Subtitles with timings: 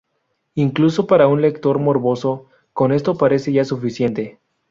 [0.55, 4.39] Incluso para un lector morboso, con esto parece ya suficiente.